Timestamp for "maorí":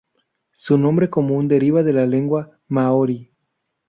2.69-3.31